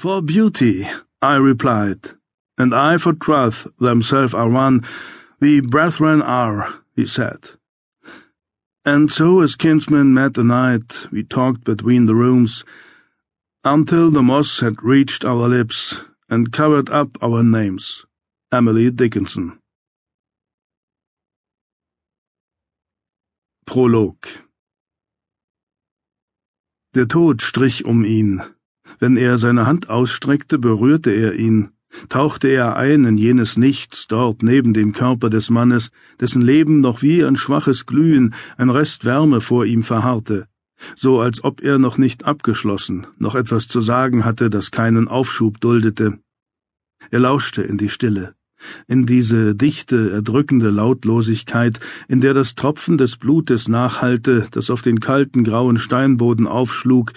For 0.00 0.22
beauty, 0.22 0.88
I 1.20 1.36
replied, 1.36 2.12
and 2.56 2.74
I 2.74 2.96
for 2.96 3.12
truth 3.12 3.66
themselves 3.78 4.32
are 4.32 4.48
one, 4.48 4.82
the 5.40 5.60
brethren 5.60 6.22
are, 6.22 6.80
he 6.96 7.04
said. 7.04 7.50
And 8.82 9.12
so 9.12 9.42
as 9.42 9.56
kinsmen 9.56 10.14
met 10.14 10.38
a 10.38 10.42
night, 10.42 11.06
we 11.12 11.22
talked 11.22 11.64
between 11.64 12.06
the 12.06 12.14
rooms, 12.14 12.64
until 13.62 14.10
the 14.10 14.22
moss 14.22 14.60
had 14.60 14.82
reached 14.82 15.22
our 15.22 15.46
lips 15.50 16.00
and 16.30 16.50
covered 16.50 16.88
up 16.88 17.18
our 17.22 17.42
names. 17.42 18.06
Emily 18.50 18.90
Dickinson. 18.90 19.58
Prolog 23.66 24.16
Der 26.94 27.04
Tod 27.04 27.40
strich 27.40 27.84
um 27.86 28.06
ihn. 28.06 28.54
Wenn 28.98 29.16
er 29.16 29.38
seine 29.38 29.66
Hand 29.66 29.88
ausstreckte, 29.88 30.58
berührte 30.58 31.10
er 31.10 31.34
ihn, 31.34 31.70
tauchte 32.08 32.48
er 32.48 32.76
ein 32.76 33.04
in 33.04 33.18
jenes 33.18 33.56
Nichts 33.56 34.08
dort 34.08 34.42
neben 34.42 34.74
dem 34.74 34.92
Körper 34.92 35.30
des 35.30 35.50
Mannes, 35.50 35.90
dessen 36.20 36.42
Leben 36.42 36.80
noch 36.80 37.02
wie 37.02 37.24
ein 37.24 37.36
schwaches 37.36 37.86
Glühen, 37.86 38.34
ein 38.56 38.70
Rest 38.70 39.04
Wärme 39.04 39.40
vor 39.40 39.64
ihm 39.64 39.82
verharrte 39.82 40.46
so 40.96 41.20
als 41.20 41.44
ob 41.44 41.62
er 41.62 41.78
noch 41.78 41.98
nicht 41.98 42.24
abgeschlossen, 42.24 43.06
noch 43.18 43.34
etwas 43.34 43.68
zu 43.68 43.80
sagen 43.80 44.24
hatte, 44.24 44.50
das 44.50 44.70
keinen 44.70 45.08
Aufschub 45.08 45.60
duldete. 45.60 46.18
Er 47.10 47.20
lauschte 47.20 47.62
in 47.62 47.78
die 47.78 47.88
Stille, 47.88 48.34
in 48.86 49.06
diese 49.06 49.54
dichte, 49.54 50.10
erdrückende 50.10 50.70
Lautlosigkeit, 50.70 51.80
in 52.08 52.20
der 52.20 52.34
das 52.34 52.54
Tropfen 52.54 52.98
des 52.98 53.16
Blutes 53.16 53.68
nachhallte, 53.68 54.46
das 54.50 54.70
auf 54.70 54.82
den 54.82 55.00
kalten 55.00 55.44
grauen 55.44 55.78
Steinboden 55.78 56.46
aufschlug, 56.46 57.12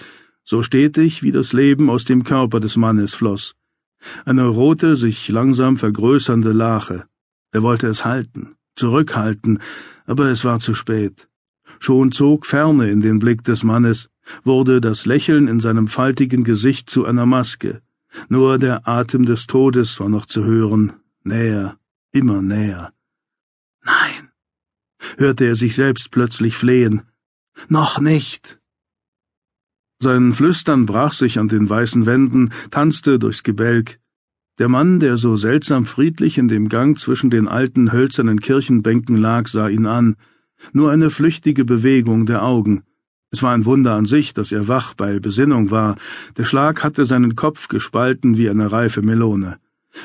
so 0.46 0.64
stetig 0.64 1.24
wie 1.24 1.32
das 1.32 1.54
Leben 1.54 1.90
aus 1.90 2.06
dem 2.06 2.24
Körper 2.24 2.60
des 2.60 2.76
Mannes 2.76 3.14
floss. 3.14 3.56
Eine 4.26 4.48
rote, 4.48 4.96
sich 4.96 5.30
langsam 5.30 5.78
vergrößernde 5.78 6.52
Lache. 6.52 7.06
Er 7.52 7.64
wollte 7.64 7.88
es 7.88 8.04
halten, 8.04 8.56
zurückhalten, 8.76 9.60
aber 10.06 10.30
es 10.30 10.44
war 10.44 10.60
zu 10.60 10.74
spät. 10.74 11.30
Schon 11.80 12.12
zog 12.12 12.46
Ferne 12.46 12.90
in 12.90 13.02
den 13.02 13.20
Blick 13.20 13.44
des 13.44 13.64
Mannes, 13.64 14.10
wurde 14.44 14.82
das 14.82 15.06
Lächeln 15.06 15.48
in 15.48 15.60
seinem 15.60 15.88
faltigen 15.88 16.44
Gesicht 16.44 16.90
zu 16.90 17.06
einer 17.06 17.26
Maske. 17.26 17.82
Nur 18.30 18.58
der 18.58 18.88
Atem 18.88 19.26
des 19.26 19.48
Todes 19.48 20.00
war 20.00 20.10
noch 20.10 20.26
zu 20.26 20.44
hören, 20.44 20.94
näher, 21.24 21.78
immer 22.12 22.42
näher. 22.42 22.94
Nein, 23.84 24.30
hörte 25.18 25.46
er 25.46 25.56
sich 25.56 25.76
selbst 25.76 26.12
plötzlich 26.12 26.56
flehen. 26.56 27.04
Noch 27.68 28.00
nicht. 28.00 28.60
Sein 30.04 30.34
Flüstern 30.34 30.86
brach 30.86 31.14
sich 31.14 31.40
an 31.40 31.48
den 31.48 31.70
weißen 31.70 32.06
Wänden, 32.06 32.50
tanzte 32.72 33.20
durchs 33.20 33.42
Gebälk. 33.42 34.00
Der 34.60 34.68
Mann, 34.68 35.00
der 35.00 35.16
so 35.16 35.38
seltsam 35.38 35.86
friedlich 35.86 36.38
in 36.38 36.50
dem 36.50 36.68
Gang 36.68 37.00
zwischen 37.00 37.30
den 37.30 37.48
alten 37.48 37.94
hölzernen 37.94 38.42
Kirchenbänken 38.42 39.16
lag, 39.16 39.48
sah 39.48 39.70
ihn 39.70 39.86
an, 39.86 40.18
nur 40.74 40.92
eine 40.92 41.10
flüchtige 41.10 41.64
Bewegung 41.64 42.26
der 42.26 42.44
Augen. 42.44 42.84
Es 43.32 43.42
war 43.44 43.54
ein 43.54 43.64
Wunder 43.64 43.94
an 43.94 44.06
sich, 44.06 44.34
dass 44.34 44.52
er 44.52 44.68
wach 44.68 44.94
bei 44.94 45.20
Besinnung 45.20 45.72
war. 45.72 45.96
Der 46.36 46.44
Schlag 46.44 46.84
hatte 46.84 47.06
seinen 47.06 47.38
Kopf 47.38 47.70
gespalten 47.70 48.36
wie 48.36 48.50
eine 48.50 48.74
reife 48.74 49.02
Melone. 49.02 49.56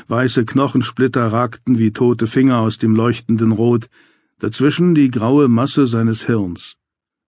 Weiße 0.07 0.45
Knochensplitter 0.45 1.27
ragten 1.27 1.81
wie 1.81 1.91
tote 1.91 2.29
Finger 2.29 2.59
aus 2.59 2.79
dem 2.79 2.95
leuchtenden 2.95 3.51
Rot, 3.51 3.89
dazwischen 4.39 4.95
die 4.95 5.11
graue 5.11 5.49
Masse 5.49 5.89
seines 5.89 6.25
Hirns. 6.25 6.78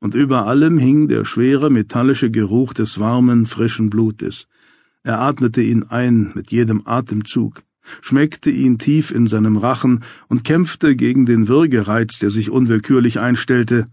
Und 0.01 0.15
über 0.15 0.47
allem 0.47 0.79
hing 0.79 1.09
der 1.09 1.25
schwere 1.25 1.71
metallische 1.71 2.31
Geruch 2.31 2.73
des 2.73 2.99
warmen, 2.99 3.47
frischen 3.47 3.91
Blutes. 3.91 4.49
Er 5.03 5.21
atmete 5.21 5.63
ihn 5.63 5.85
ein 5.85 6.33
mit 6.35 6.51
jedem 6.51 6.83
Atemzug 6.87 7.63
schmeckte 8.01 8.51
ihn 8.51 8.79
tief 8.79 9.11
in 9.11 9.27
seinem 9.27 9.57
Rachen 9.57 10.05
und 10.29 10.45
kämpfte 10.45 10.97
gegen 10.97 11.27
den 11.27 11.49
Würgereiz, 11.49 12.19
der 12.19 12.31
sich 12.31 12.51
unwillkürlich 12.51 13.19
einstellte. 13.19 13.89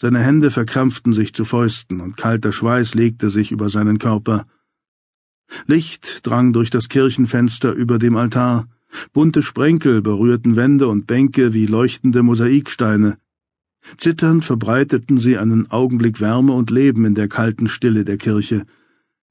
Seine 0.00 0.20
Hände 0.20 0.50
verkrampften 0.50 1.12
sich 1.12 1.34
zu 1.34 1.44
Fäusten, 1.44 2.00
und 2.00 2.16
kalter 2.16 2.52
Schweiß 2.52 2.94
legte 2.94 3.30
sich 3.30 3.52
über 3.52 3.68
seinen 3.68 3.98
Körper. 3.98 4.46
Licht 5.66 6.26
drang 6.26 6.52
durch 6.52 6.70
das 6.70 6.88
Kirchenfenster 6.88 7.72
über 7.72 7.98
dem 7.98 8.16
Altar, 8.16 8.68
bunte 9.12 9.42
Sprenkel 9.42 10.00
berührten 10.00 10.56
Wände 10.56 10.88
und 10.88 11.06
Bänke 11.06 11.52
wie 11.52 11.66
leuchtende 11.66 12.22
Mosaiksteine. 12.22 13.18
Zitternd 13.98 14.44
verbreiteten 14.44 15.18
sie 15.18 15.38
einen 15.38 15.70
Augenblick 15.70 16.20
Wärme 16.20 16.52
und 16.52 16.70
Leben 16.70 17.04
in 17.04 17.14
der 17.14 17.28
kalten 17.28 17.68
Stille 17.68 18.04
der 18.04 18.16
Kirche. 18.16 18.64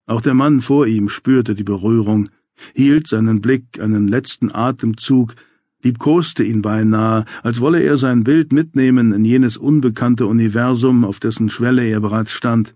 Auch 0.06 0.22
der 0.22 0.34
Mann 0.34 0.62
vor 0.62 0.88
ihm 0.88 1.10
spürte 1.10 1.56
die 1.56 1.64
Berührung, 1.64 2.30
hielt 2.74 3.08
seinen 3.08 3.42
Blick 3.42 3.80
einen 3.80 4.08
letzten 4.08 4.54
Atemzug, 4.54 5.36
liebkoste 5.84 6.44
ihn 6.44 6.62
beinahe, 6.62 7.26
als 7.44 7.60
wolle 7.60 7.82
er 7.82 7.98
sein 7.98 8.24
Bild 8.24 8.54
mitnehmen 8.54 9.14
in 9.14 9.26
jenes 9.26 9.58
unbekannte 9.58 10.28
Universum, 10.28 11.06
auf 11.06 11.20
dessen 11.20 11.50
Schwelle 11.50 11.88
er 11.88 12.02
bereits 12.02 12.32
stand. 12.32 12.76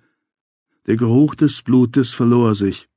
Der 0.87 0.97
Geruch 0.97 1.35
des 1.35 1.61
Blutes 1.61 2.13
verlor 2.13 2.55
sich. 2.55 2.87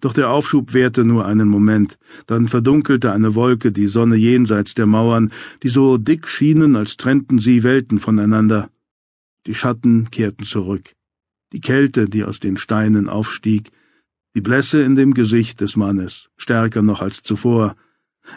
Doch 0.00 0.12
der 0.12 0.30
Aufschub 0.30 0.74
währte 0.74 1.04
nur 1.04 1.26
einen 1.26 1.48
Moment, 1.48 1.98
dann 2.26 2.48
verdunkelte 2.48 3.12
eine 3.12 3.34
Wolke 3.34 3.72
die 3.72 3.86
Sonne 3.86 4.16
jenseits 4.16 4.74
der 4.74 4.86
Mauern, 4.86 5.32
die 5.62 5.68
so 5.68 5.96
dick 5.96 6.28
schienen, 6.28 6.76
als 6.76 6.96
trennten 6.96 7.38
sie 7.38 7.62
Welten 7.62 7.98
voneinander. 7.98 8.70
Die 9.46 9.54
Schatten 9.54 10.10
kehrten 10.10 10.44
zurück. 10.44 10.94
Die 11.52 11.60
Kälte, 11.60 12.08
die 12.08 12.24
aus 12.24 12.40
den 12.40 12.56
Steinen 12.56 13.08
aufstieg, 13.08 13.70
die 14.34 14.40
Blässe 14.40 14.82
in 14.82 14.96
dem 14.96 15.14
Gesicht 15.14 15.60
des 15.60 15.76
Mannes, 15.76 16.28
stärker 16.36 16.82
noch 16.82 17.00
als 17.00 17.22
zuvor. 17.22 17.76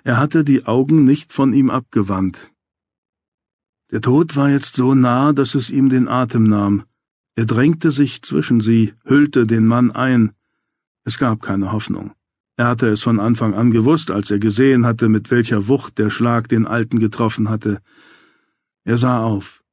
Er 0.03 0.17
hatte 0.17 0.43
die 0.43 0.65
Augen 0.65 1.03
nicht 1.03 1.33
von 1.33 1.51
ihm 1.51 1.69
abgewandt. 1.69 2.51
Der 3.91 4.01
Tod 4.01 4.35
war 4.35 4.51
jetzt 4.51 4.75
so 4.75 4.93
nah, 4.93 5.33
dass 5.33 5.55
es 5.55 5.71
ihm 5.71 5.89
den 5.89 6.07
Atem 6.07 6.43
nahm. 6.43 6.83
Er 7.35 7.45
drängte 7.45 7.89
sich 7.89 8.21
zwischen 8.21 8.61
sie, 8.61 8.93
hüllte 9.03 9.47
den 9.47 9.65
Mann 9.65 9.91
ein. 9.91 10.31
Es 11.09 11.17
gab 11.17 11.41
keine 11.41 11.71
Hoffnung. 11.71 12.13
Er 12.55 12.67
hatte 12.67 12.87
es 12.89 13.01
von 13.01 13.19
Anfang 13.19 13.55
an 13.55 13.71
gewusst, 13.71 14.11
als 14.11 14.29
er 14.29 14.37
gesehen 14.37 14.85
hatte, 14.85 15.09
mit 15.09 15.31
welcher 15.31 15.67
Wucht 15.67 15.97
der 15.97 16.11
Schlag 16.11 16.49
den 16.49 16.67
Alten 16.67 16.99
getroffen 16.99 17.49
hatte. 17.49 17.81
Er 18.83 18.99
sah 18.99 19.23
auf. 19.23 19.63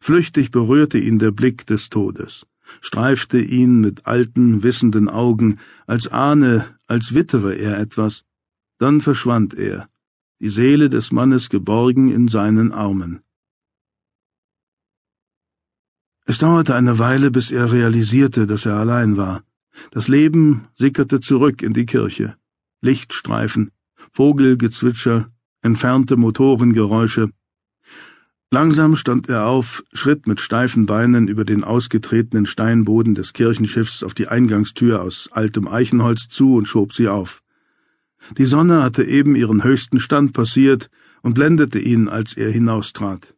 Flüchtig 0.00 0.52
berührte 0.52 0.98
ihn 0.98 1.18
der 1.18 1.32
Blick 1.32 1.66
des 1.66 1.88
Todes 1.88 2.46
streifte 2.80 3.40
ihn 3.40 3.80
mit 3.80 4.06
alten, 4.06 4.62
wissenden 4.62 5.08
Augen, 5.08 5.58
als 5.88 6.06
ahne, 6.06 6.78
als 6.86 7.14
wittere 7.14 7.54
er 7.54 7.80
etwas. 7.80 8.24
Dann 8.78 9.00
verschwand 9.00 9.54
er, 9.54 9.88
die 10.38 10.50
Seele 10.50 10.88
des 10.88 11.10
Mannes 11.10 11.50
geborgen 11.50 12.12
in 12.12 12.28
seinen 12.28 12.70
Armen. 12.70 13.22
Es 16.26 16.38
dauerte 16.38 16.76
eine 16.76 17.00
Weile, 17.00 17.32
bis 17.32 17.50
er 17.50 17.72
realisierte, 17.72 18.46
dass 18.46 18.64
er 18.66 18.76
allein 18.76 19.16
war. 19.16 19.42
Das 19.90 20.08
Leben 20.08 20.68
sickerte 20.74 21.20
zurück 21.20 21.62
in 21.62 21.72
die 21.72 21.86
Kirche. 21.86 22.36
Lichtstreifen, 22.80 23.70
Vogelgezwitscher, 24.12 25.30
entfernte 25.62 26.16
Motorengeräusche, 26.16 27.30
Langsam 28.52 28.96
stand 28.96 29.28
er 29.28 29.46
auf, 29.46 29.84
schritt 29.92 30.26
mit 30.26 30.40
steifen 30.40 30.84
Beinen 30.84 31.28
über 31.28 31.44
den 31.44 31.62
ausgetretenen 31.62 32.46
Steinboden 32.46 33.14
des 33.14 33.32
Kirchenschiffs 33.32 34.02
auf 34.02 34.12
die 34.12 34.26
Eingangstür 34.26 35.02
aus 35.02 35.28
altem 35.30 35.68
Eichenholz 35.68 36.26
zu 36.28 36.56
und 36.56 36.66
schob 36.66 36.92
sie 36.92 37.06
auf. 37.06 37.44
Die 38.38 38.46
Sonne 38.46 38.82
hatte 38.82 39.04
eben 39.04 39.36
ihren 39.36 39.62
höchsten 39.62 40.00
Stand 40.00 40.32
passiert 40.32 40.90
und 41.22 41.34
blendete 41.34 41.78
ihn, 41.78 42.08
als 42.08 42.36
er 42.36 42.50
hinaustrat. 42.50 43.36